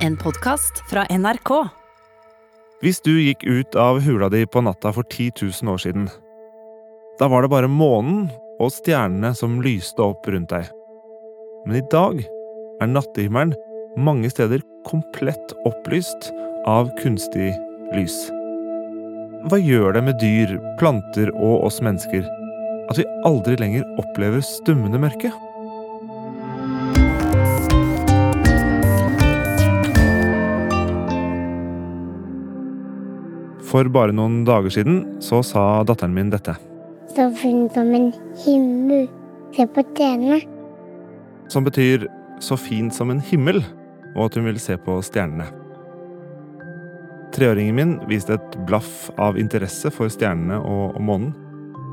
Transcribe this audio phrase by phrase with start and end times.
[0.00, 1.50] En podkast fra NRK.
[2.80, 6.06] Hvis du gikk ut av hula di på natta for 10 000 år siden,
[7.20, 10.70] da var det bare månen og stjernene som lyste opp rundt deg.
[11.66, 13.52] Men i dag er nattehimmelen
[14.00, 16.30] mange steder komplett opplyst
[16.64, 17.52] av kunstig
[17.92, 18.16] lys.
[19.52, 22.24] Hva gjør det med dyr, planter og oss mennesker
[22.88, 25.28] at vi aldri lenger opplever stummende mørke?
[33.70, 36.56] For bare noen dager siden så sa datteren min dette.
[37.14, 38.08] Så fin som en
[38.42, 39.06] himmel.
[39.54, 40.40] Se på stjernene.
[41.50, 42.06] Som betyr
[42.42, 43.60] så fint som en himmel,
[44.16, 45.48] og at hun vil se på stjernene.
[47.34, 51.30] Treåringen min viste et blaff av interesse for stjernene og, og månen.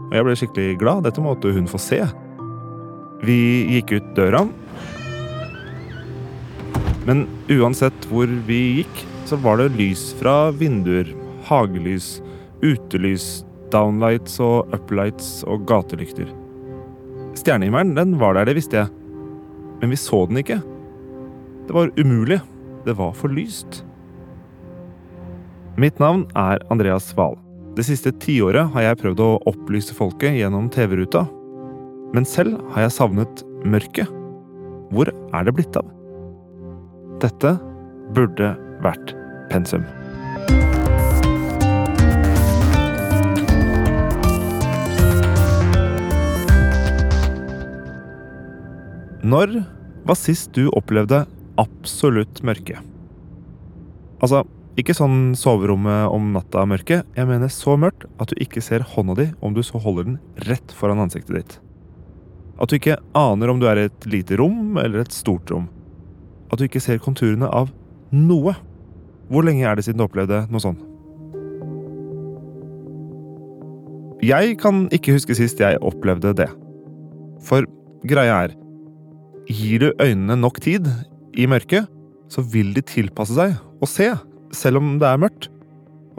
[0.07, 1.05] Og jeg ble skikkelig glad.
[1.05, 2.01] Dette måtte hun få se.
[3.25, 3.37] Vi
[3.75, 4.45] gikk ut døra.
[7.05, 11.09] Men uansett hvor vi gikk, så var det lys fra vinduer,
[11.47, 12.17] hagelys,
[12.63, 16.29] utelys, downlights og uplights og gatelykter.
[17.37, 18.93] Stjernehimmelen, den var der, det visste jeg.
[19.81, 20.61] Men vi så den ikke.
[21.67, 22.39] Det var umulig.
[22.87, 23.83] Det var for lyst.
[25.77, 27.35] Mitt navn er Andreas Wahl.
[27.77, 31.27] Det siste tiåret har jeg prøvd å opplyse folket gjennom TV-ruta.
[32.15, 34.09] Men selv har jeg savnet mørket.
[34.95, 35.91] Hvor er det blitt av?
[37.21, 37.57] Dette
[38.15, 39.13] burde vært
[39.51, 39.85] pensum.
[49.27, 49.49] Når
[50.07, 51.25] var sist du opplevde
[51.59, 52.77] absolutt mørke?
[54.23, 54.43] Altså,
[54.79, 57.01] ikke sånn soverommet om natta-mørke.
[57.17, 60.19] Jeg mener så mørkt at du ikke ser hånda di om du så holder den
[60.47, 61.55] rett foran ansiktet ditt.
[62.61, 65.65] At du ikke aner om du er i et lite rom eller et stort rom.
[66.53, 67.73] At du ikke ser konturene av
[68.13, 68.53] noe.
[69.27, 70.85] Hvor lenge er det siden du opplevde noe sånt?
[74.23, 76.47] Jeg kan ikke huske sist jeg opplevde det.
[77.43, 77.67] For
[78.07, 78.55] greia er
[79.47, 80.89] Gir du øynene nok tid
[81.37, 81.87] i mørket,
[82.27, 84.09] så vil de tilpasse seg og se,
[84.51, 85.47] selv om det er mørkt.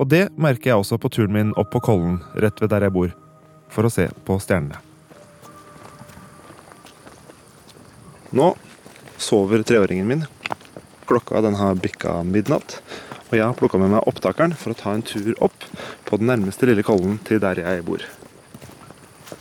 [0.01, 2.95] Og det merker jeg også på turen min opp på Kollen, rett ved der jeg
[2.95, 3.13] bor,
[3.69, 4.81] for å se på stjernene.
[8.33, 8.53] Nå
[9.21, 10.25] sover treåringen min.
[11.09, 12.79] Klokka den har bikka midnatt,
[13.29, 15.69] og jeg har plukka med meg opptakeren for å ta en tur opp
[16.09, 18.05] på den nærmeste lille Kollen til der jeg bor.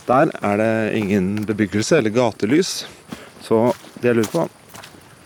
[0.08, 2.82] Der er det ingen bebyggelse eller gatelys,
[3.46, 3.72] så
[4.02, 4.48] det jeg lurer på,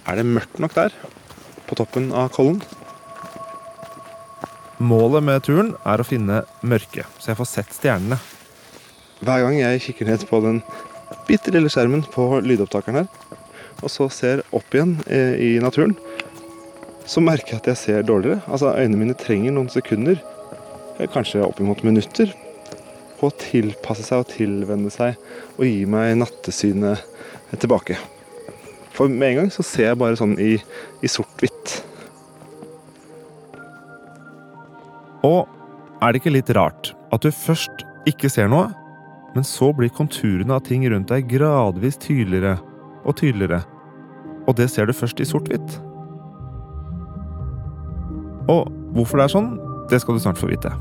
[0.10, 0.96] er det mørkt nok der?
[1.70, 2.62] På toppen av Kollen?
[4.82, 8.18] Målet med turen er å finne mørket, så jeg får sett stjernene.
[9.22, 10.64] Hver gang jeg kikker ned på den
[11.28, 13.10] bitte lille skjermen på lydopptakeren her,
[13.82, 15.94] og så ser opp igjen i naturen,
[17.06, 18.42] så merker jeg at jeg ser dårligere.
[18.50, 20.18] Altså Øynene mine trenger noen sekunder,
[21.14, 22.34] kanskje oppimot minutter,
[23.22, 25.20] på å tilpasse seg og tilvenne seg
[25.60, 27.06] og gi meg nattesynet
[27.62, 28.00] tilbake.
[28.96, 30.56] For med en gang så ser jeg bare sånn i,
[31.02, 31.78] i sort-hvitt.
[35.28, 35.46] Og
[36.02, 38.72] er det ikke litt rart at du først ikke ser noe,
[39.36, 42.58] men så blir konturene av ting rundt deg gradvis tydeligere
[43.06, 43.62] og tydeligere,
[44.50, 45.78] og det ser du først i sort-hvitt?
[48.52, 48.68] Og
[48.98, 49.52] hvorfor det er sånn,
[49.92, 50.74] det skal du snart få vite.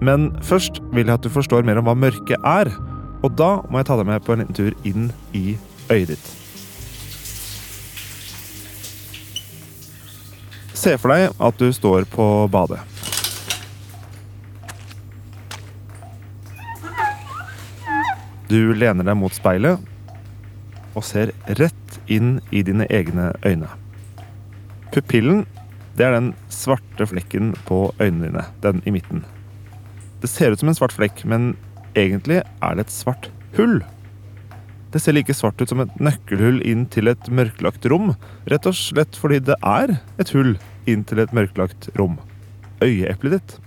[0.00, 2.72] Men først vil jeg at du forstår mer om hva mørket er,
[3.20, 5.58] og da må jeg ta deg med på en liten tur inn i
[5.92, 6.30] øyet ditt.
[10.80, 12.80] Se for deg at du står på badet.
[18.50, 19.78] Du lener deg mot speilet
[20.96, 21.30] og ser
[21.60, 23.68] rett inn i dine egne øyne.
[24.90, 25.44] Pupillen,
[25.94, 29.22] det er den svarte flekken på øynene dine, den i midten.
[30.20, 31.54] Det ser ut som en svart flekk, men
[31.98, 33.80] egentlig er det et svart hull.
[34.90, 38.14] Det ser like svart ut som et nøkkelhull inn til et mørklagt rom,
[38.50, 40.56] rett og slett fordi det er et hull
[40.90, 42.18] inn til et mørklagt rom.
[42.82, 43.58] Øyeeplet ditt.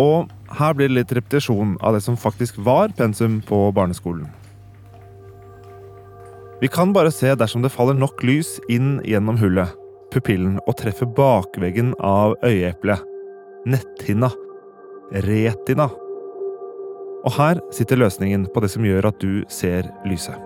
[0.00, 4.28] Og her blir det litt repetisjon av det som faktisk var pensum på barneskolen.
[6.60, 9.72] Vi kan bare se dersom det faller nok lys inn gjennom hullet,
[10.12, 13.00] pupillen, og treffer bakveggen av øyeeplet.
[13.64, 14.28] Netthinna.
[15.10, 15.88] Retina.
[17.20, 20.36] Og her sitter løsningen på det som gjør at du ser lyset.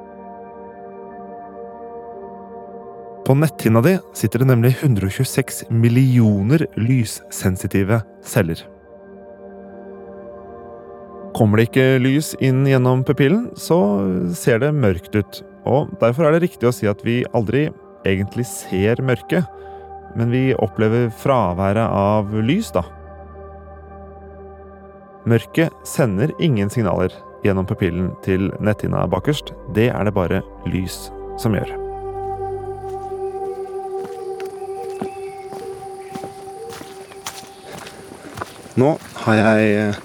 [3.25, 8.61] På netthinna di sitter det nemlig 126 millioner lyssensitive celler.
[11.35, 13.79] Kommer det ikke lys inn gjennom pupillen, så
[14.37, 15.41] ser det mørkt ut.
[15.65, 17.71] Og derfor er det riktig å si at vi aldri
[18.07, 19.49] egentlig ser mørket.
[20.15, 22.85] Men vi opplever fraværet av lys, da.
[25.25, 29.55] Mørket sender ingen signaler gjennom pupillen til netthinna bakerst.
[29.73, 31.07] Det er det bare lys
[31.41, 31.73] som gjør.
[38.77, 38.95] Nå
[39.25, 40.01] har jeg eh,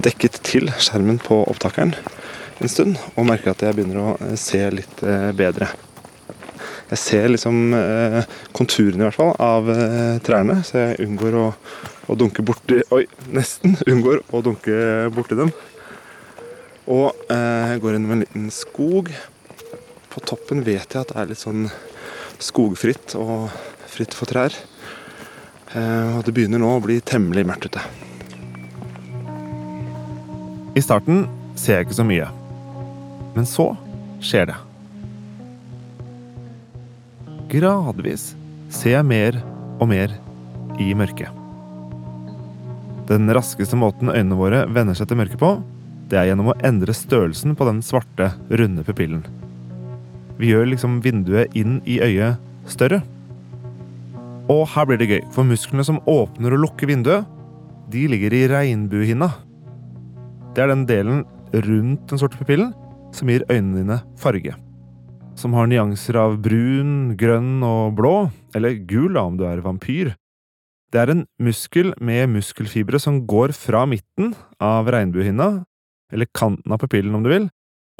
[0.00, 1.94] dekket til skjermen på opptakeren
[2.58, 5.70] en stund, og merker at jeg begynner å eh, se litt eh, bedre.
[6.88, 7.74] Jeg ser liksom
[8.56, 9.66] konturene i hvert fall av
[10.24, 11.46] trærne, så jeg unngår å,
[12.08, 13.02] å dunke borti Oi,
[13.34, 14.78] nesten unngår å dunke
[15.12, 15.52] borti dem.
[16.88, 19.12] Og jeg går gjennom en liten skog.
[20.08, 21.68] På toppen vet jeg at det er litt sånn
[22.40, 23.50] skogfritt og
[23.92, 24.56] fritt for trær.
[25.76, 27.84] Og det begynner nå å bli temmelig mørkt ute.
[30.78, 31.26] I starten
[31.58, 32.30] ser jeg ikke så mye.
[33.34, 33.72] Men så
[34.24, 34.58] skjer det.
[37.48, 38.34] Gradvis
[38.68, 39.38] ser jeg mer
[39.80, 40.12] og mer
[40.76, 41.32] i mørket.
[43.08, 45.54] Den raskeste måten øynene våre venner seg til mørket på,
[46.12, 49.24] det er gjennom å endre størrelsen på den svarte, runde pupillen.
[50.36, 52.36] Vi gjør liksom vinduet inn i øyet
[52.68, 53.00] større.
[54.52, 57.24] Og her blir det gøy, for musklene som åpner og lukker vinduet,
[57.88, 59.32] de ligger i regnbuehinna,
[60.52, 61.24] det er den delen
[61.64, 62.74] rundt den sorte pupillen
[63.16, 64.58] som gir øynene dine farge.
[65.38, 68.14] Som har nyanser av brun, grønn og blå,
[68.58, 70.16] eller gul da om du er vampyr.
[70.90, 75.62] Det er en muskel med muskelfibre som går fra midten av regnbuehinna,
[76.10, 77.48] eller kanten av pupillen om du vil,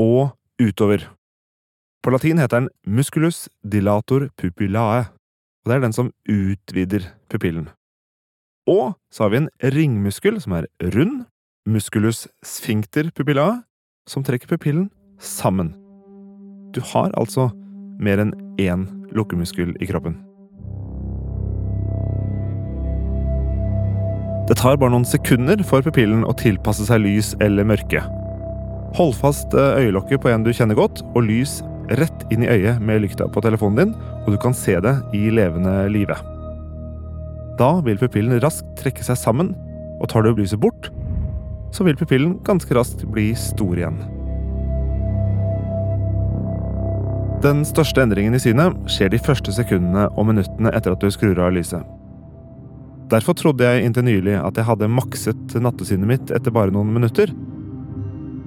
[0.03, 1.07] og utover.
[2.03, 7.69] På latin heter den musculus dilator pupillae, og det er den som utvider pupillen.
[8.67, 11.29] Og så har vi en ringmuskel som er rund,
[11.71, 13.61] musculus sphincter pupillae,
[14.11, 14.89] som trekker pupillen
[15.23, 15.77] sammen.
[16.75, 17.49] Du har altså
[18.03, 18.87] mer enn én
[19.17, 20.19] lukkemuskel i kroppen.
[24.49, 28.01] Det tar bare noen sekunder for pupillen å tilpasse seg lys eller mørke.
[28.97, 31.59] Hold fast eh, øyelokket på en du kjenner godt, og lys
[32.01, 33.95] rett inn i øyet med lykta på telefonen din,
[34.25, 36.17] og du kan se det i levende live.
[37.61, 39.53] Da vil pupillen raskt trekke seg sammen,
[40.01, 40.89] og tar du lyset bort,
[41.75, 44.01] så vil pupillen ganske raskt bli stor igjen.
[47.39, 51.39] Den største endringen i synet skjer de første sekundene og minuttene etter at du skrur
[51.39, 51.85] av lyset.
[53.13, 57.31] Derfor trodde jeg inntil nylig at jeg hadde makset nattesynet mitt etter bare noen minutter.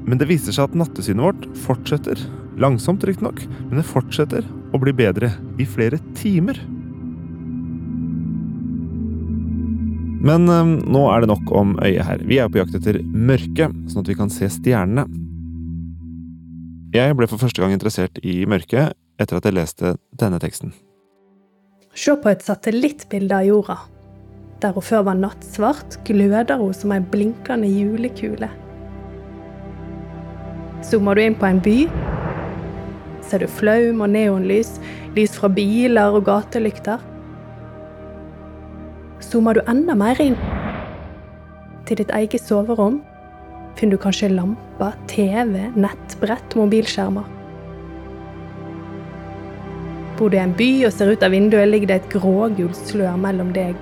[0.04, 2.20] Men det viser seg at nattesynet vårt fortsetter,
[2.60, 3.40] langsomt riktignok,
[3.70, 4.46] men det fortsetter
[4.76, 6.60] å bli bedre i flere timer.
[10.22, 12.28] Men um, nå er det nok om øyet her.
[12.28, 15.08] Vi er på jakt etter mørke, sånn at vi kan se stjernene.
[16.92, 20.74] Jeg ble for første gang interessert i mørket etter at jeg leste denne teksten.
[21.96, 23.78] Se på et satellittbilde av jorda.
[24.62, 28.50] Der hun før var nattsvart, gløder hun som ei blinkende julekule.
[30.86, 31.78] Zoomer du inn på en by,
[33.26, 34.76] ser du flaum og neonlys,
[35.16, 37.02] lys fra biler og gatelykter
[39.32, 40.36] zoomer du enda mer inn
[41.88, 43.00] til ditt eget soverom,
[43.80, 47.28] finner du kanskje lamper, TV, nettbrett, mobilskjermer.
[50.18, 53.16] Bor du i en by og ser ut av vinduet, ligger det et grågult slør
[53.18, 53.78] mellom deg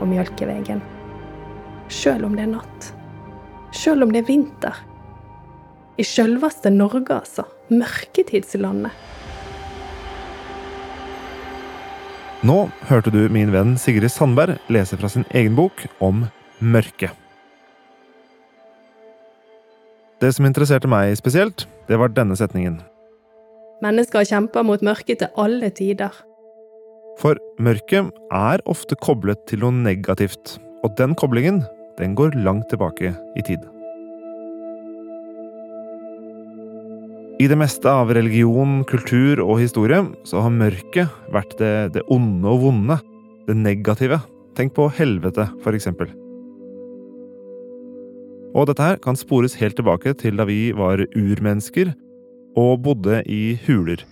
[0.00, 0.80] og mjølkevegen.
[1.90, 2.90] Sjøl om det er natt.
[3.76, 4.82] Sjøl om det er vinter.
[6.00, 7.46] I sjølveste Norge, altså.
[7.70, 8.94] Mørketidslandet.
[12.40, 12.56] Nå
[12.88, 16.24] hørte du min venn Sigrid Sandberg lese fra sin egen bok om
[16.58, 17.12] mørke.
[20.20, 22.76] Det som interesserte meg spesielt, det var denne setningen.
[23.80, 26.12] Mennesker kjemper mot mørket til alle tider.
[27.20, 31.62] For mørket er ofte koblet til noe negativt, og den koblingen
[31.96, 33.64] den går langt tilbake i tid.
[37.40, 42.44] I det meste av religion, kultur og historie så har mørket vært det, det onde
[42.52, 42.98] og vonde.
[43.48, 44.20] Det negative.
[44.58, 46.12] Tenk på helvete, for eksempel.
[48.50, 51.92] Og dette her kan spores helt tilbake til da vi var urmennesker
[52.58, 54.02] og bodde i huler.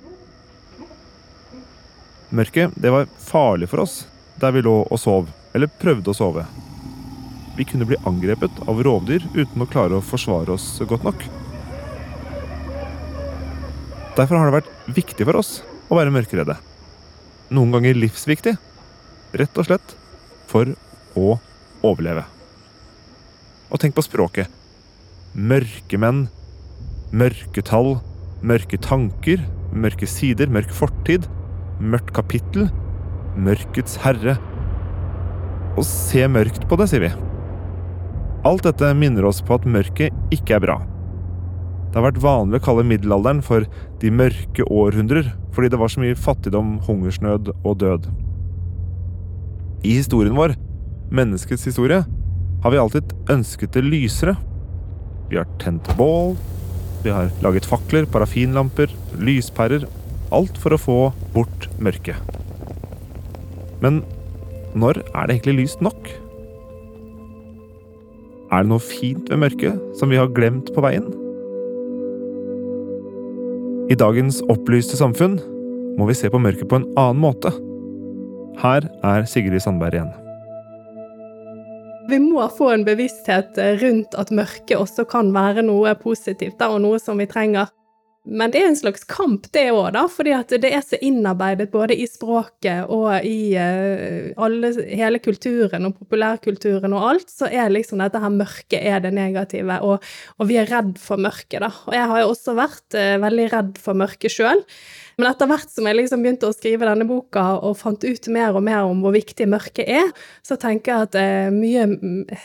[2.30, 4.02] Mørket, det var farlig for oss
[4.38, 5.26] der vi lå og sov,
[5.56, 6.44] eller prøvde å sove.
[7.58, 11.24] Vi kunne bli angrepet av rovdyr uten å klare å forsvare oss godt nok.
[14.14, 15.52] Derfor har det vært viktig for oss
[15.90, 16.58] å være mørkeredde.
[17.54, 18.54] Noen ganger livsviktig.
[19.34, 19.94] Rett og slett
[20.50, 20.70] for
[21.18, 21.38] å
[21.82, 22.37] overleve.
[23.68, 24.48] Og tenk på språket.
[25.36, 26.26] Mørkemenn,
[27.12, 27.98] mørketall,
[28.40, 31.26] mørke tanker, mørke sider, mørk fortid,
[31.80, 32.68] mørkt kapittel,
[33.36, 34.38] mørkets herre.
[35.76, 37.12] Og se mørkt på det, sier vi.
[38.48, 40.78] Alt dette minner oss på at mørket ikke er bra.
[41.88, 43.64] Det har vært vanlig å kalle middelalderen for
[44.00, 48.08] de mørke århundrer, fordi det var så mye fattigdom, hungersnød og død.
[49.84, 50.56] I historien vår,
[51.14, 52.02] menneskets historie,
[52.62, 54.34] har vi alltid ønsket det lysere.
[55.30, 56.36] Vi har tent bål,
[57.04, 59.86] vi har laget fakler, parafinlamper, lyspærer
[60.34, 60.96] Alt for å få
[61.32, 62.18] bort mørket.
[63.80, 64.02] Men
[64.76, 66.10] når er det egentlig lyst nok?
[68.52, 71.08] Er det noe fint ved mørket som vi har glemt på veien?
[73.88, 75.38] I dagens opplyste samfunn
[75.96, 77.54] må vi se på mørket på en annen måte.
[78.60, 80.27] Her er Sigrid Sandberg igjen.
[82.08, 87.00] Vi må få en bevissthet rundt at mørket også kan være noe positivt, og noe
[87.02, 87.68] som vi trenger.
[88.28, 91.96] Men det er en slags kamp, det òg, da, fordi det er så innarbeidet både
[91.96, 98.02] i språket og i uh, alle, hele kulturen og populærkulturen og alt, så er liksom
[98.02, 100.04] dette her mørket er det negative, og,
[100.36, 101.72] og vi er redd for mørket, da.
[101.88, 104.64] Og jeg har jo også vært uh, veldig redd for mørket sjøl.
[105.18, 108.54] Men etter hvert som jeg liksom begynte å skrive denne boka og fant ut mer
[108.54, 110.12] og mer om hvor viktig mørket er,
[110.46, 111.88] så tenker jeg at det er mye,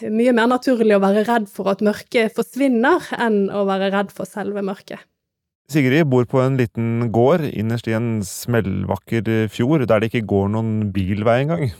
[0.10, 4.26] mye mer naturlig å være redd for at mørket forsvinner, enn å være redd for
[4.26, 5.04] selve mørket.
[5.72, 10.52] Sigrid bor på en liten gård innerst i en smellvakker fjord der det ikke går
[10.52, 11.72] noen bilvei engang.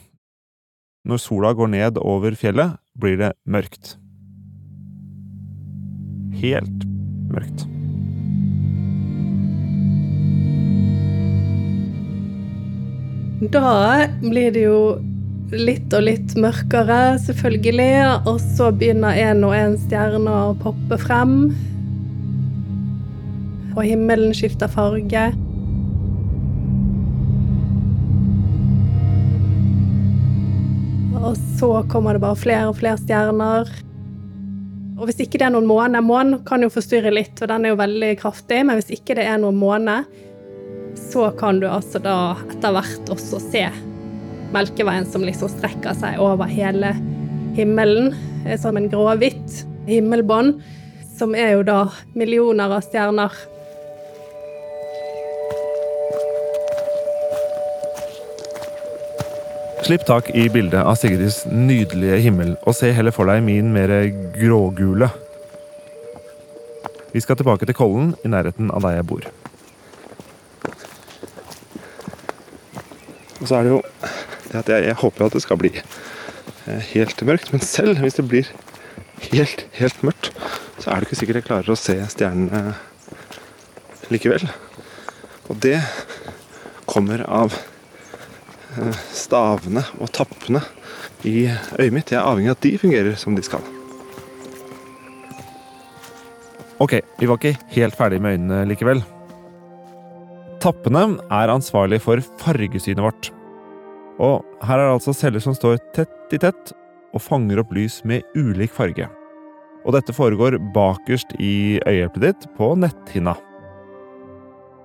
[1.04, 3.98] Når sola går ned over fjellet, blir det mørkt.
[6.40, 6.88] Helt
[7.28, 7.68] mørkt.
[13.52, 14.80] Da blir det jo
[15.52, 21.52] litt og litt mørkere, selvfølgelig, og så begynner en og en stjerne å poppe frem
[23.74, 25.26] og himmelen skifter farge.
[31.24, 33.70] Og så kommer det bare flere og flere stjerner.
[35.00, 37.74] Og hvis ikke det er noen måne Månen kan jo forstyrre litt, og den er
[37.74, 40.04] jo veldig kraftig, men hvis ikke det er noen måne,
[41.00, 43.66] så kan du altså da etter hvert også se
[44.54, 46.92] Melkeveien som liksom strekker seg over hele
[47.58, 48.12] himmelen,
[48.62, 50.60] som en gråhvitt himmelbånd,
[51.18, 51.80] som er jo da
[52.14, 53.34] millioner av stjerner
[59.84, 63.92] Slipp tak i bildet av Sigrids nydelige himmel, og se heller for deg min mer
[64.32, 65.10] grågule.
[67.12, 69.28] Vi skal tilbake til Kollen, i nærheten av der jeg bor.
[73.42, 73.82] Og så er det jo
[74.54, 78.16] det at jeg, jeg håper at det skal bli eh, helt mørkt, men selv hvis
[78.22, 78.56] det blir
[79.34, 80.32] helt, helt mørkt,
[80.80, 82.78] så er det ikke sikkert jeg klarer å se stjernene
[84.16, 84.48] likevel.
[85.52, 85.82] Og det
[86.88, 87.60] kommer av
[89.14, 90.62] stavene og tappene
[91.28, 91.48] i
[91.80, 92.12] øyet mitt.
[92.12, 93.64] Jeg er avhengig av at de fungerer som de skal.
[96.84, 99.04] Ok, vi var ikke helt ferdig med øynene likevel.
[100.64, 103.30] Tappene er ansvarlig for fargesynet vårt.
[104.24, 106.74] Og her er det altså celler som står tett i tett
[107.14, 109.08] og fanger opp lys med ulik farge.
[109.84, 113.36] Og dette foregår bakerst i øyehjelpet ditt på netthinna.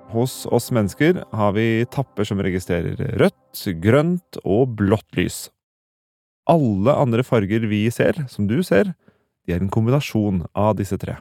[0.09, 5.49] Hos oss mennesker har vi tapper som registrerer rødt, grønt og blått lys.
[6.49, 8.95] Alle andre farger vi ser, som du ser,
[9.45, 11.19] de er en kombinasjon av disse tre.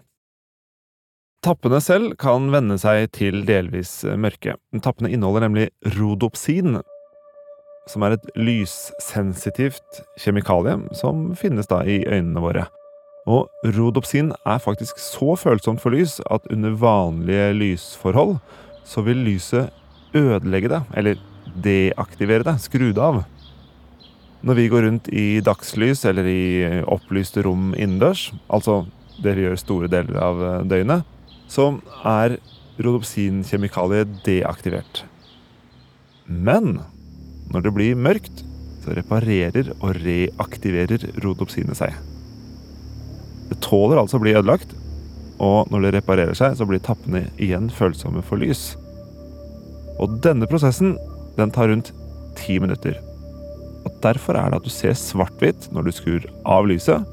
[1.44, 4.56] Tappene selv kan venne seg til delvis mørke.
[4.84, 5.68] Tappene inneholder nemlig
[5.98, 6.80] rodopsin,
[7.92, 12.66] som er et lyssensitivt kjemikalie som finnes da i øynene våre.
[13.28, 18.38] Og rodopsin er faktisk så følsomt for lys at under vanlige lysforhold
[18.88, 19.74] så vil lyset
[20.16, 21.20] ødelegge det, eller
[21.64, 23.24] deaktivere det, skru det av.
[24.48, 26.42] Når vi går rundt i dagslys eller i
[26.88, 28.86] opplyste rom innendørs, altså
[29.24, 31.08] det vi gjør store deler av eh, døgnet,
[31.50, 31.72] så
[32.06, 32.38] er
[32.78, 35.02] rodopsinkjemikaliet deaktivert.
[36.28, 36.78] Men
[37.52, 38.44] når det blir mørkt,
[38.84, 41.96] så reparerer og reaktiverer rodopsinet seg.
[43.50, 44.76] Det tåler altså å bli ødelagt,
[45.44, 48.72] og når det reparerer seg, så blir tappene igjen følsomme for lys.
[50.02, 50.96] Og denne prosessen
[51.38, 51.94] den tar rundt
[52.38, 52.98] ti minutter.
[53.86, 57.06] Og Derfor er det at du ser svart-hvitt når du skrur av lyset,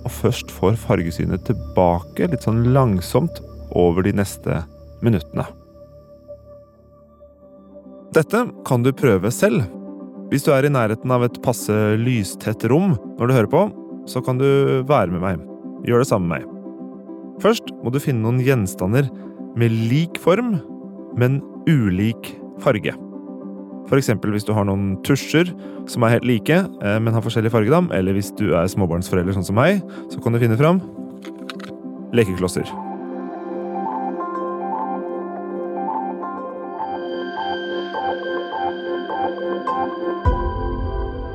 [0.00, 3.42] og først får fargesynet tilbake litt sånn langsomt
[3.76, 4.62] over de neste
[5.04, 5.44] minuttene.
[8.16, 9.66] Dette kan du prøve selv.
[10.30, 13.66] Hvis du er i nærheten av et passe lystett rom når du hører på,
[14.10, 14.48] så kan du
[14.88, 15.44] være med meg.
[15.86, 16.59] Gjør det samme med meg.
[17.40, 19.08] Først må du finne noen gjenstander
[19.58, 20.58] med lik form,
[21.18, 22.92] men ulik farge.
[23.90, 24.12] F.eks.
[24.22, 25.48] hvis du har noen tusjer
[25.90, 29.48] som er helt like, eh, men har forskjellig fargedam, eller hvis du er småbarnsforelder sånn
[29.48, 29.80] som meg,
[30.12, 30.82] så kan du finne fram
[32.14, 32.68] lekeklosser.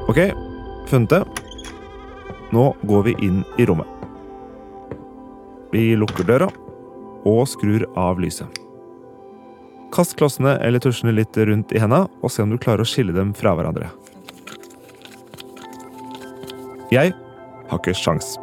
[0.06, 0.22] Ok,
[0.88, 1.24] funnet det.
[2.56, 4.05] Nå går vi inn i rommet.
[5.74, 6.50] Vi lukker døra
[7.26, 8.62] og skrur av lyset.
[9.96, 13.16] Kast klossene eller tusjene litt rundt i henda, og se om du klarer å skille
[13.16, 13.90] dem fra hverandre.
[16.94, 17.14] Jeg
[17.70, 18.36] har ikke sjans.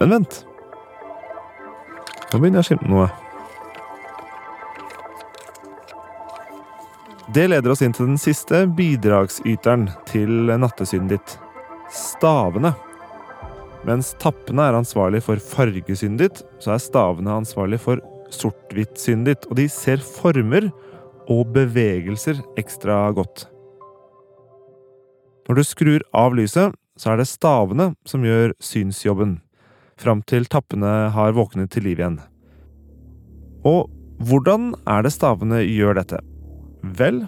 [0.00, 0.40] Men vent.
[2.32, 3.10] Nå begynner jeg å skimte noe.
[7.32, 11.36] Det leder oss inn til den siste bidragsyteren til nattesynet ditt.
[11.92, 12.74] Stavene.
[13.88, 19.48] Mens tappene er ansvarlig for fargesynet ditt, så er stavene ansvarlig for sort-hvitt-syndet.
[19.50, 20.68] Og de ser former
[21.30, 23.46] og bevegelser ekstra godt.
[25.48, 29.40] Når du skrur av lyset, så er det stavene som gjør synsjobben,
[29.98, 32.20] fram til tappene har våknet til liv igjen.
[33.66, 33.90] Og
[34.22, 36.20] hvordan er det stavene gjør dette?
[36.82, 37.24] Vel,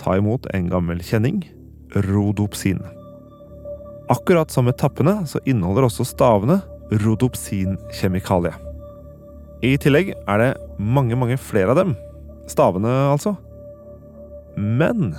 [0.00, 1.42] ta imot en gammel kjenning
[1.94, 2.82] rodopsin.
[4.08, 6.62] Akkurat som med tappene så inneholder også stavene
[7.02, 8.54] rodopsinkjemikalie.
[9.60, 11.92] I tillegg er det mange, mange flere av dem.
[12.48, 13.34] Stavene, altså.
[14.56, 15.12] Men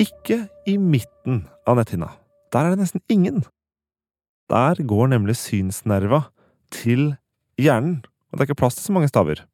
[0.00, 2.08] ikke i midten av netthinna.
[2.54, 3.42] Der er det nesten ingen.
[4.52, 6.24] Der går nemlig synsnerva
[6.72, 7.12] til
[7.60, 9.44] hjernen, og det er ikke plass til så mange staver.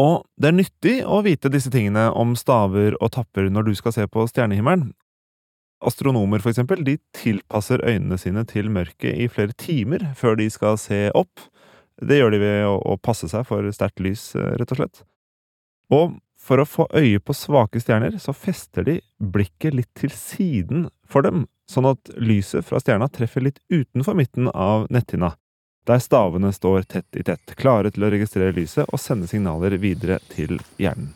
[0.00, 3.94] Og det er nyttig å vite disse tingene om staver og tapper når du skal
[3.94, 4.94] se på stjernehimmelen.
[5.86, 10.78] Astronomer, for eksempel, de tilpasser øynene sine til mørket i flere timer før de skal
[10.80, 11.46] se opp.
[12.02, 15.04] Det gjør de ved å, passe seg for sterkt lys, eh, rett og slett.
[15.94, 20.88] Og for å få øye på svake stjerner, så fester de blikket litt til siden
[21.08, 25.32] for dem, sånn at lyset fra stjerna treffer litt utenfor midten av netthinna
[25.84, 30.18] der stavene står tett i tett, klare til å registrere lyset og sende signaler videre
[30.32, 31.12] til hjernen.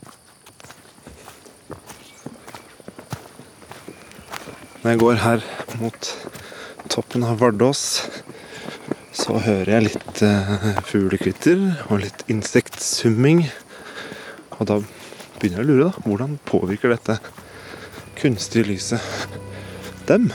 [4.78, 5.44] Når jeg går her
[5.80, 6.08] mot
[6.86, 7.80] toppen av Vardås,
[9.10, 13.42] så hører jeg litt eh, fuglekvitter og litt insektsumming.
[14.60, 14.78] Og da
[15.40, 16.04] begynner jeg å lure, da.
[16.06, 17.18] Hvordan påvirker dette
[18.20, 19.02] kunstige lyset
[20.06, 20.30] dem?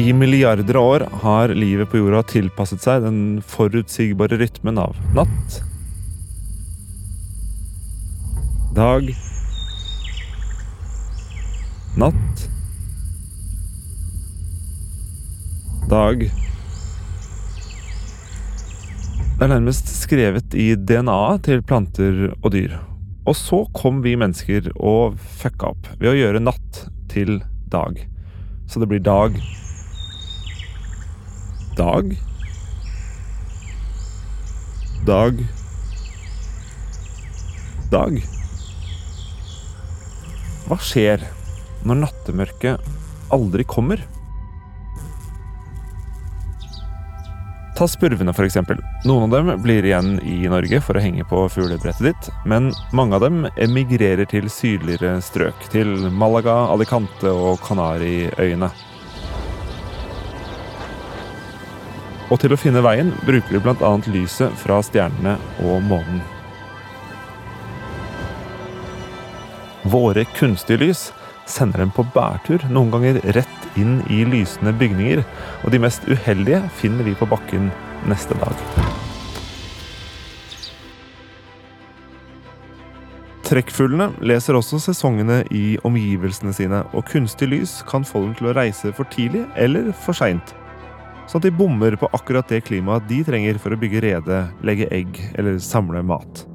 [0.00, 5.60] I milliarder av år har livet på jorda tilpasset seg den forutsigbare rytmen av natt,
[8.74, 9.08] dag,
[11.98, 12.44] natt,
[15.90, 16.22] dag
[19.38, 22.76] Det er nærmest skrevet i DNA-et til planter og dyr.
[23.26, 27.40] Og så kom vi mennesker og fucka opp ved å gjøre natt til
[27.72, 27.98] dag.
[28.68, 29.38] Så det blir dag
[31.78, 32.12] Dag.
[35.06, 35.40] Dag.
[37.90, 38.39] Dag.
[40.70, 41.24] Hva skjer
[41.82, 42.90] når nattemørket
[43.34, 44.04] aldri kommer?
[47.74, 48.60] Ta spurvene, f.eks.
[49.08, 53.18] Noen av dem blir igjen i Norge for å henge på fuglebrettet ditt, men mange
[53.18, 58.70] av dem emigrerer til sydligere strøk, til Malaga, Alicante og Kanariøyene.
[62.30, 63.96] Og til å finne veien bruker de bl.a.
[64.14, 66.22] lyset fra stjernene og månen.
[69.88, 71.08] Våre kunstige lys
[71.48, 75.22] sender dem på bærtur, noen ganger rett inn i lysende bygninger,
[75.64, 77.70] og de mest uheldige finner vi på bakken
[78.10, 78.64] neste dag.
[83.50, 88.56] Trekkfuglene leser også sesongene i omgivelsene sine, og kunstig lys kan få dem til å
[88.60, 90.54] reise for tidlig eller for seint
[91.30, 94.90] sånn at de bommer på akkurat det klimaet de trenger for å bygge rede, legge
[94.90, 96.46] egg eller samle mat.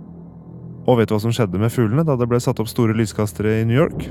[0.85, 3.59] Og vet du hva som skjedde med fuglene da det ble satt opp store lyskastere
[3.61, 4.07] i New York?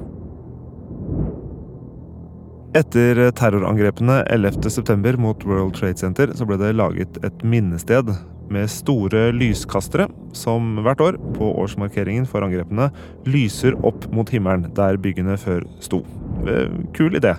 [2.75, 8.11] Etter terrorangrepene 11.9 mot World Trade Center så ble det laget et minnested
[8.51, 12.91] med store lyskastere som hvert år, på årsmarkeringen for angrepene,
[13.31, 16.03] lyser opp mot himmelen der byggene før sto.
[16.51, 17.37] Eh, kul idé.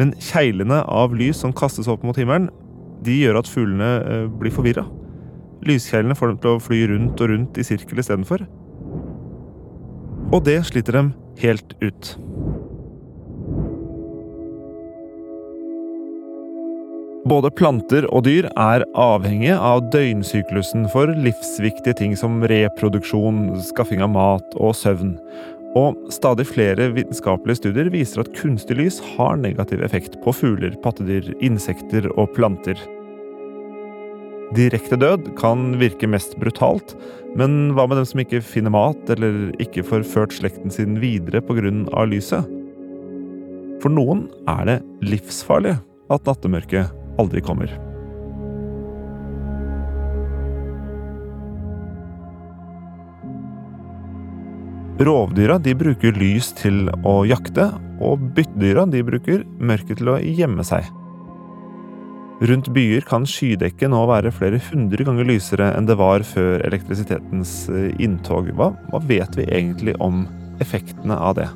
[0.00, 2.48] Men kjeglene av lys som kastes opp mot himmelen,
[3.04, 4.86] de gjør at fuglene eh, blir forvirra.
[5.68, 8.46] Lyskjeglene får dem til å fly rundt og rundt i sirkel istedenfor.
[10.28, 12.16] Og det sliter dem helt ut.
[17.28, 24.12] Både planter og dyr er avhengige av døgnsyklusen for livsviktige ting som reproduksjon, skaffing av
[24.14, 25.16] mat og søvn.
[25.76, 31.34] Og stadig flere vitenskapelige studier viser at kunstig lys har negativ effekt på fugler, pattedyr,
[31.44, 32.80] insekter og planter.
[34.56, 36.94] Direkte død kan virke mest brutalt,
[37.36, 41.42] men hva med dem som ikke finner mat eller ikke får ført slekten sin videre
[41.44, 41.68] pga.
[42.08, 42.48] lyset?
[43.82, 45.76] For noen er det livsfarlig
[46.08, 46.88] at nattemørket
[47.20, 47.68] aldri kommer.
[54.98, 57.68] Rovdyra bruker lys til å jakte,
[58.00, 60.88] og byttedyra bruker mørket til å gjemme seg.
[62.38, 67.54] Rundt byer kan skydekket nå være flere hundre ganger lysere enn det var før elektrisitetens
[67.72, 68.52] eh, inntog.
[68.54, 70.22] Hva, hva vet vi egentlig om
[70.62, 71.48] effektene av det?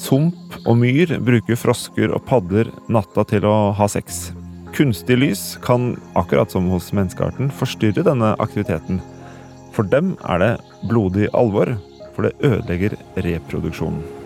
[0.00, 4.30] Sump og myr bruker frosker og padder natta til å ha sex.
[4.72, 9.04] Kunstig lys kan, akkurat som hos menneskearten, forstyrre denne aktiviteten.
[9.76, 10.52] For dem er det
[10.88, 11.76] blodig alvor,
[12.16, 12.96] for det ødelegger
[13.28, 14.23] reproduksjonen.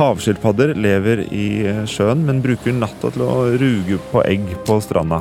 [0.00, 5.18] Havskilpadder lever i sjøen, men bruker natta til å ruge på egg på stranda.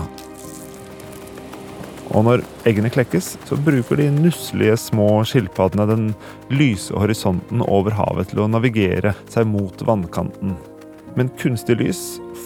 [2.15, 6.05] Og når eggene klekkes, så bruker de nusselige små skilpaddene den
[6.53, 10.55] lyse horisonten over havet til å navigere seg mot vannkanten.
[11.19, 12.01] Men kunstig lys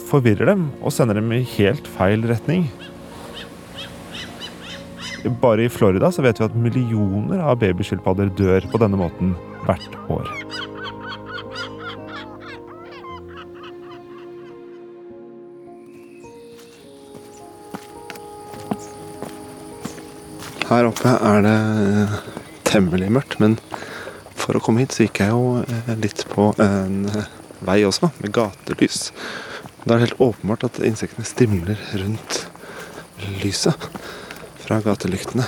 [0.09, 2.65] forvirrer dem og sender dem i helt feil retning.
[5.39, 9.37] Bare i Florida så vet vi at millioner av babyskilpadder dør på denne måten
[9.69, 10.52] hvert år.
[20.73, 22.13] Her oppe er det eh,
[22.65, 23.59] temmelig mørkt, men
[24.33, 27.27] for å komme hit så gikk jeg jo eh, litt på en eh,
[27.61, 29.11] vei også, med gatelys.
[29.83, 32.39] Da er det helt åpenbart at insektene stimler rundt
[33.43, 33.85] lyset
[34.63, 35.45] fra gatelyktene.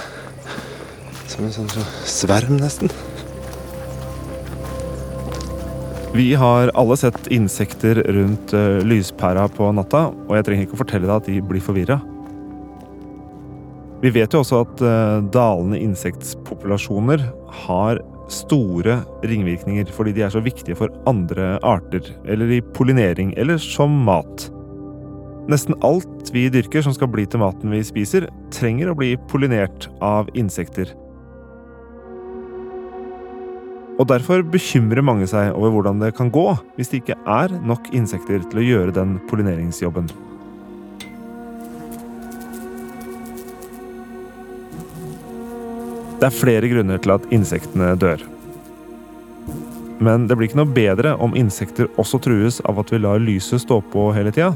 [1.26, 1.74] Som en sånn
[2.06, 2.94] sverm, nesten.
[6.14, 8.54] Vi har alle sett insekter rundt
[8.86, 12.04] lyspæra på natta, og jeg trenger ikke å fortelle deg at de blir forvirra.
[14.06, 17.24] Vi vet jo også at uh, dalende insektpopulasjoner
[17.66, 23.58] har store ringvirkninger fordi de er så viktige for andre arter, eller i pollinering, eller
[23.62, 24.46] som mat.
[25.50, 29.90] Nesten alt vi dyrker som skal bli til maten vi spiser, trenger å bli pollinert
[30.06, 30.94] av insekter.
[33.96, 37.90] Og Derfor bekymrer mange seg over hvordan det kan gå hvis det ikke er nok
[37.96, 40.10] insekter til å gjøre den pollineringsjobben.
[46.26, 48.24] Det er flere grunner til at insektene dør.
[50.02, 53.62] Men det blir ikke noe bedre om insekter også trues av at vi lar lyset
[53.62, 54.48] stå på hele tida.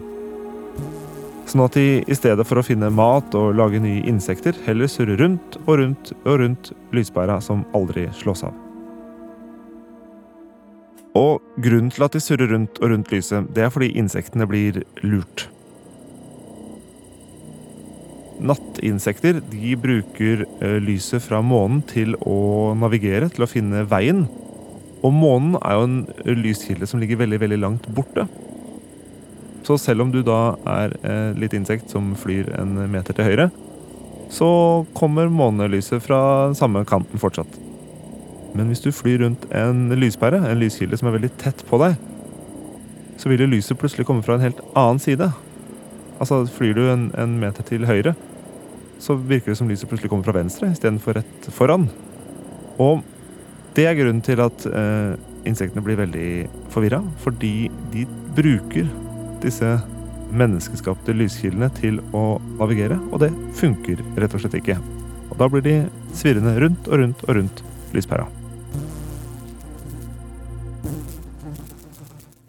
[1.45, 5.21] Sånn at de i stedet for å finne mat og lage nye insekter, heller surrer
[5.21, 8.58] rundt og rundt og rundt lyspæra som aldri slås av.
[11.21, 14.82] Og grunnen til at de surrer rundt og rundt lyset, det er fordi insektene blir
[15.05, 15.51] lurt.
[18.39, 24.25] Nattinsekter de bruker eh, lyset fra månen til å navigere, til å finne veien.
[25.04, 25.97] Og månen er jo en
[26.39, 28.28] lyskilde som ligger veldig, veldig langt borte.
[29.67, 33.49] Så selv om du da er et litt insekt som flyr en meter til høyre,
[34.34, 36.21] så kommer månelyset fra
[36.58, 37.60] samme kanten fortsatt.
[38.58, 41.99] Men hvis du flyr rundt en lyspære, en lyskilde som er veldig tett på deg,
[43.19, 45.28] så vil lyset plutselig komme fra en helt annen side.
[46.19, 48.15] Altså Flyr du en, en meter til høyre,
[48.99, 51.88] så virker det som lyset plutselig kommer fra venstre istedenfor rett foran.
[52.79, 53.03] Og
[53.77, 55.13] det er grunnen til at eh,
[55.47, 56.29] insektene blir veldig
[56.73, 58.05] forvirra, fordi de
[58.38, 58.89] bruker
[59.43, 59.77] disse
[60.29, 62.25] menneskeskapte lyskildene til å
[62.59, 64.77] navigere, og det funker rett og slett ikke.
[65.29, 65.77] Og da blir de
[66.17, 68.38] svirrende rundt og rundt og rundt lyspæra.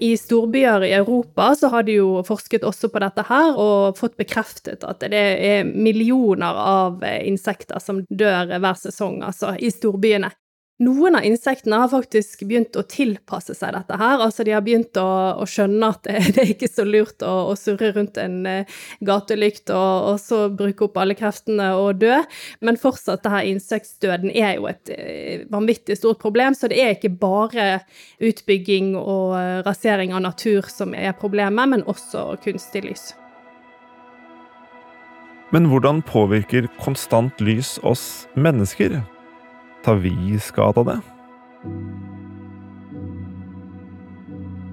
[0.00, 4.16] I storbyer i Europa så har de jo forsket også på dette her, og fått
[4.20, 10.32] bekreftet at det er millioner av insekter som dør hver sesong, altså, i storbyene.
[10.80, 14.22] Noen av insektene har faktisk begynt å tilpasse seg dette her.
[14.24, 17.34] Altså, de har begynt å, å skjønne at det, det, er ikke så lurt å,
[17.50, 22.16] å surre rundt en uh, gatelykt og, og, så bruke opp alle kreftene og dø.
[22.64, 26.96] Men fortsatt, det her insektdøden er jo et uh, vanvittig stort problem, så det er
[26.96, 27.68] ikke bare
[28.16, 33.10] utbygging og uh, rasering av natur som er problemet, men også kunstig lys.
[35.52, 39.02] Men hvordan påvirker konstant lys oss mennesker?
[39.84, 40.98] Tar vi skade av det?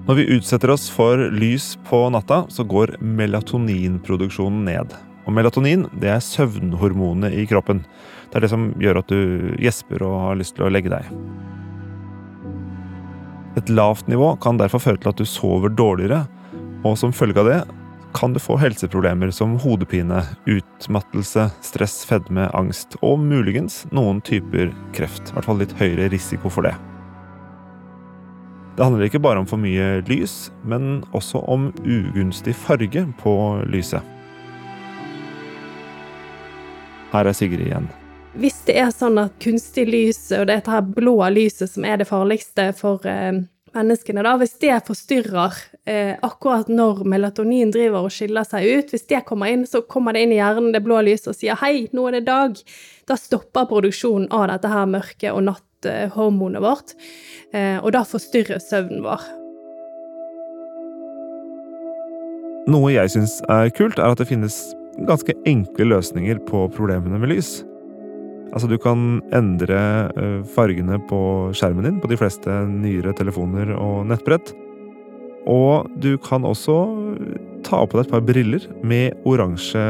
[0.08, 4.94] Når vi utsetter oss for lys på natta, så går melatoninproduksjonen ned.
[5.28, 7.82] Og melatonin det er søvnhormonet i kroppen.
[8.28, 11.08] Det er det som gjør at du gjesper og har lyst til å legge deg.
[13.60, 16.24] Et lavt nivå kan derfor føre til at du sover dårligere,
[16.84, 17.60] og som følge av det
[18.14, 25.30] kan du få helseproblemer som hodepine, utmattelse, stress, fedme, angst og muligens noen typer kreft.
[25.30, 26.74] I hvert fall litt høyere risiko for det.
[28.78, 33.34] Det handler ikke bare om for mye lys, men også om ugunstig farge på
[33.66, 34.02] lyset.
[37.10, 37.88] Her er Sigrid igjen.
[38.38, 42.68] Hvis det er sånn at kunstig lys og dette blå lyset som er det farligste
[42.78, 43.40] for eh,
[43.78, 45.56] menneskene, da, hvis det forstyrrer
[45.88, 50.16] eh, akkurat når melatonin driver og skiller seg ut, hvis det kommer inn, så kommer
[50.16, 52.62] det inn i hjernen, det blå lyset, og sier 'hei, nå er det dag',
[53.08, 56.94] da stopper produksjonen av dette her mørke- og natthormonet vårt,
[57.52, 59.22] eh, og da forstyrres søvnen vår.
[62.68, 64.74] Noe jeg syns er kult, er at det finnes
[65.08, 67.62] ganske enkle løsninger på problemene med lys.
[68.52, 69.78] Altså, du kan endre
[70.16, 71.20] eh, fargene på
[71.56, 74.54] skjermen din på de fleste nyere telefoner og nettbrett.
[75.48, 76.76] Og du kan også
[77.66, 79.84] ta på deg et par briller med oransje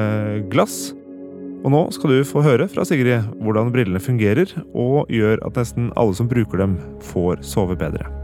[0.52, 0.92] glass.
[1.64, 5.90] Og nå skal du få høre fra Sigrid hvordan brillene fungerer, og gjør at nesten
[5.98, 6.78] alle som bruker dem,
[7.10, 8.17] får sove bedre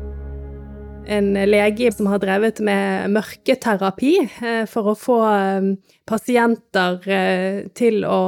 [1.07, 5.67] en lege som har drevet med mørketerapi eh, for å få eh,
[6.09, 8.21] pasienter eh, til å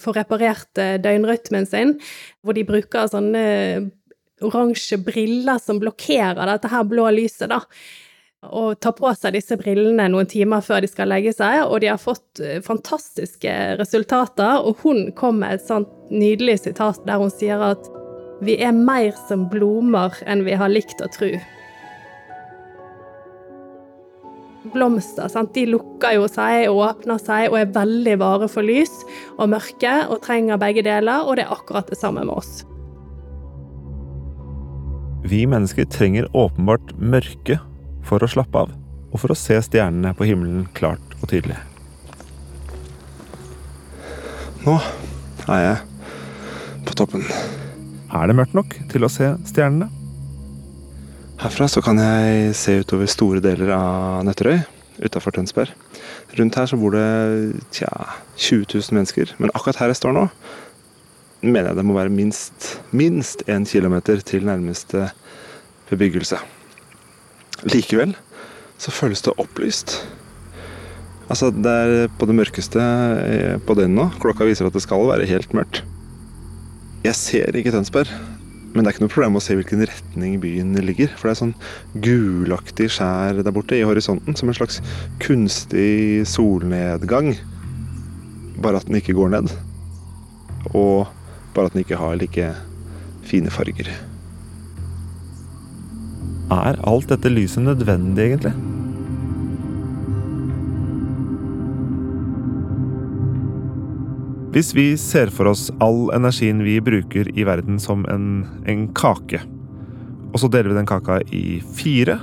[0.00, 1.96] få reparert døgnrytmen sin,
[2.42, 3.44] hvor de bruker sånne
[4.42, 7.62] oransje briller som blokkerer dette her blå lyset, da.
[8.42, 11.92] Og tar på seg disse brillene noen timer før de skal legge seg, og de
[11.92, 14.66] har fått fantastiske resultater.
[14.66, 17.86] Og hun kom med et sånt nydelig sitat der hun sier at
[18.42, 21.36] vi er mer som blomer enn vi har likt å tro.
[24.72, 25.28] Blomster.
[25.32, 25.52] Sant?
[25.56, 28.92] De lukker jo seg og åpner seg og er veldig vare for lys
[29.38, 32.62] og mørke og trenger begge deler, og det er akkurat det samme med oss.
[35.22, 37.60] Vi mennesker trenger åpenbart mørke
[38.06, 38.72] for å slappe av,
[39.12, 41.60] og for å se stjernene på himmelen klart og tydelig.
[44.66, 44.76] Nå
[45.50, 45.78] er jeg
[46.86, 47.26] på toppen.
[48.12, 50.01] Er det mørkt nok til å se stjernene?
[51.42, 54.60] Herfra så kan jeg se utover store deler av Nøtterøy
[55.02, 55.72] utafor Tønsberg.
[56.38, 57.88] Rundt her så bor det tja,
[58.38, 59.32] 20 000 mennesker.
[59.42, 60.22] Men akkurat her jeg står nå,
[61.42, 65.08] mener jeg det må være minst minst én kilometer til nærmeste
[65.90, 66.38] bebyggelse.
[67.74, 68.14] Likevel
[68.78, 69.96] så føles det opplyst.
[71.26, 72.86] Altså, det er på det mørkeste
[73.26, 74.06] eh, på døgnet nå.
[74.22, 75.82] Klokka viser at det skal være helt mørkt.
[77.02, 78.14] Jeg ser ikke Tønsberg.
[78.72, 81.10] Men det er ikke noe problem å se hvilken retning byen ligger.
[81.16, 81.56] For det er sånn
[82.04, 84.80] gulaktig skjær der borte i horisonten, som en slags
[85.22, 87.34] kunstig solnedgang.
[88.64, 89.52] Bare at den ikke går ned.
[90.72, 91.10] Og
[91.52, 92.48] bare at den ikke har like
[93.28, 93.92] fine farger.
[96.52, 98.81] Er alt dette lyset nødvendig, egentlig?
[104.52, 109.40] Hvis vi ser for oss all energien vi bruker i verden som en, en kake,
[110.32, 112.18] og så deler vi den kaka i fire,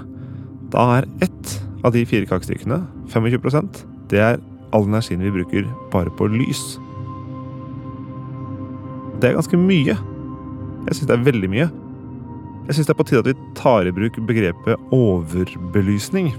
[0.69, 3.81] da er ett av de fire kakestykkene, 25%
[4.13, 4.37] det er
[4.77, 6.61] all energien vi bruker bare på lys.
[9.17, 9.97] Det er ganske mye.
[10.85, 11.69] Jeg syns det er veldig mye.
[12.69, 16.35] Jeg syns det er på tide at vi tar i bruk begrepet overbelysning.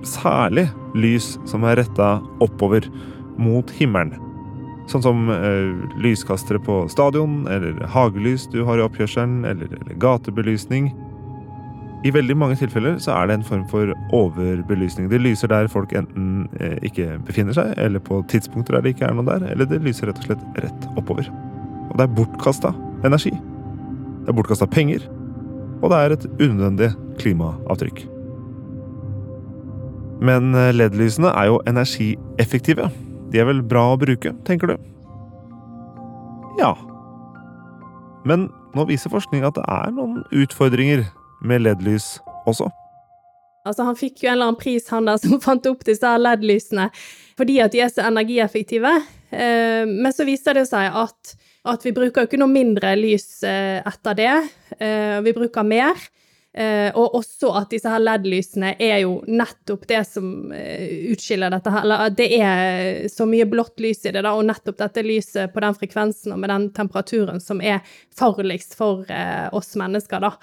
[0.00, 2.14] Særlig lys som er retta
[2.44, 2.88] oppover,
[3.36, 4.23] mot himmelen.
[4.90, 10.90] Sånn som eh, lyskastere på stadion, eller hagelys du har i oppkjørselen, eller, eller, gatebelysning.
[12.04, 15.08] I veldig mange tilfeller så er det en form for overbelysning.
[15.08, 19.08] Det lyser der folk enten eh, ikke befinner seg, eller på tidspunkter der det ikke
[19.08, 21.30] er noen der, eller det lyser rett og slett rett oppover.
[21.88, 22.74] Og det er bortkasta
[23.08, 23.32] energi.
[23.32, 25.08] Det er bortkasta penger,
[25.80, 26.90] og det er et unødvendig
[27.22, 28.04] klimaavtrykk.
[30.24, 32.90] Men eh, LED-lysene er jo energieffektive.
[33.34, 34.76] De er vel bra å bruke, tenker du?
[36.60, 36.70] Ja.
[38.22, 38.46] Men
[38.78, 41.02] nå viser forskning at det er noen utfordringer
[41.42, 42.68] med LED-lys også.
[43.64, 46.86] Altså, han fikk jo en eller annen pris, han der som fant opp disse LED-lysene,
[47.34, 48.92] fordi at de er så energieffektive.
[49.34, 51.34] Eh, men så viser det seg at,
[51.74, 54.34] at vi bruker jo ikke noe mindre lys eh, etter det.
[54.78, 55.98] Eh, vi bruker mer.
[56.54, 61.72] Uh, og også at disse her LED-lysene er jo nettopp det som uh, utskiller dette
[61.74, 61.82] her.
[61.82, 65.64] Eller det er så mye blått lys i det, da, og nettopp dette lyset på
[65.64, 67.82] den frekvensen og med den temperaturen som er
[68.14, 70.36] farligst for uh, oss mennesker, da.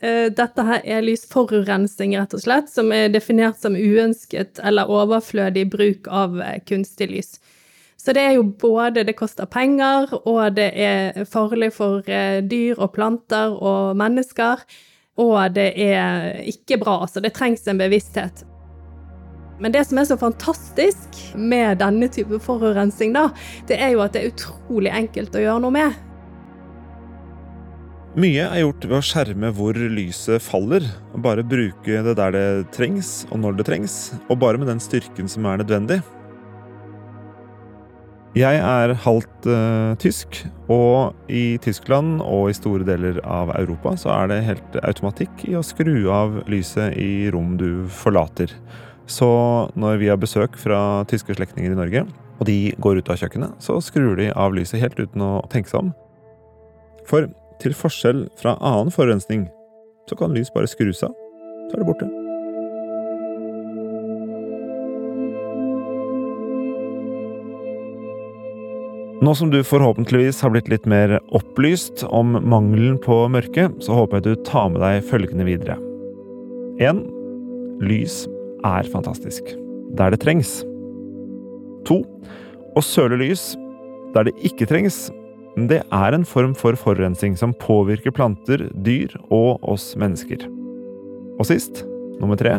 [0.00, 5.66] Eh, Dette her er lysforurensning, rett og slett, som er definert som uønsket eller overflødig
[5.72, 7.34] bruk av eh, kunstig lys.
[8.00, 12.80] Så det er jo både det koster penger, og det er farlig for eh, dyr
[12.80, 14.64] og planter og mennesker.
[15.20, 18.44] Og det er ikke bra, så det trengs en bevissthet.
[19.60, 23.26] Men det som er så fantastisk med denne type forurensning, da,
[23.68, 25.98] det er jo at det er utrolig enkelt å gjøre noe med.
[28.20, 32.46] Mye er gjort ved å skjerme hvor lyset faller, og bare bruke det der det
[32.74, 36.00] trengs, og når det trengs, og bare med den styrken som er nødvendig.
[38.38, 40.36] Jeg er halvt uh, tysk,
[40.70, 45.56] og i Tyskland og i store deler av Europa så er det helt automatikk i
[45.58, 48.54] å skru av lyset i rom du forlater.
[49.10, 49.26] Så
[49.74, 52.04] når vi har besøk fra tyske slektninger i Norge,
[52.38, 55.74] og de går ut av kjøkkenet, så skrur de av lyset helt uten å tenke
[55.74, 55.92] seg om.
[57.10, 57.26] For
[57.60, 59.48] til forskjell fra annen forurensning,
[60.06, 61.18] så kan lys bare skrus av,
[61.66, 62.19] så er det borte.
[69.20, 74.16] Nå som du forhåpentligvis har blitt litt mer opplyst om mangelen på mørke, så håper
[74.16, 75.76] jeg du tar med deg følgende videre.
[76.80, 77.02] 1.
[77.84, 78.22] Lys
[78.64, 79.50] er fantastisk.
[79.98, 80.62] Der det trengs.
[81.84, 81.98] 2.
[82.76, 83.50] Å søle lys
[84.14, 85.10] der det ikke trengs,
[85.68, 90.46] det er en form for forurensning som påvirker planter, dyr og oss mennesker.
[91.36, 91.84] Og sist,
[92.22, 92.56] nummer tre,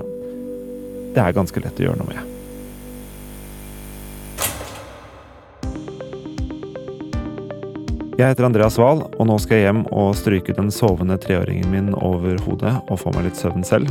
[1.16, 2.31] det er ganske lett å gjøre noe med.
[8.22, 11.88] Jeg heter Andreas Wahl, og nå skal jeg hjem og stryke den sovende treåringen min
[12.06, 13.88] over hodet og få meg litt søvn selv.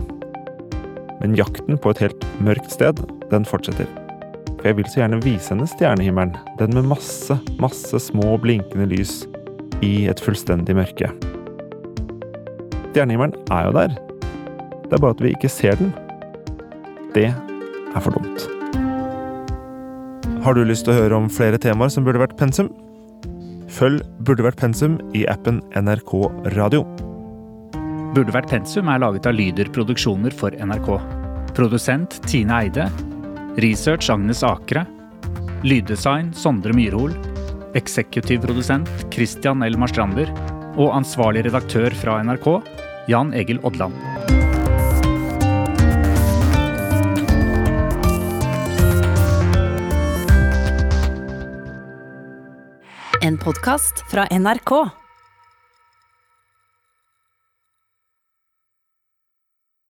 [1.18, 3.00] Men jakten på et helt mørkt sted,
[3.32, 3.88] den fortsetter.
[4.60, 9.24] For jeg vil så gjerne vise henne stjernehimmelen, den med masse, masse små blinkende lys
[9.82, 11.08] i et fullstendig mørke.
[12.92, 13.96] Stjernehimmelen er jo der.
[14.84, 15.90] Det er bare at vi ikke ser den.
[17.16, 18.46] Det er for dumt.
[20.46, 22.70] Har du lyst til å høre om flere temaer som burde vært pensum?
[23.80, 26.10] Følg Burde vært pensum i appen NRK
[26.52, 26.82] Radio.
[28.12, 30.90] Burde vært pensum er laget av Lyder Produksjoner for NRK.
[31.56, 32.90] Produsent Tine Eide.
[33.64, 34.84] Research Agnes Akre.
[35.64, 37.16] Lyddesign Sondre Myrhol.
[37.78, 39.80] Eksekutiv produsent Christian L.
[39.80, 40.28] Marstrander.
[40.76, 42.52] Og ansvarlig redaktør fra NRK
[43.08, 44.09] Jan Egil Odland.
[53.22, 54.99] En podkast fra NRK.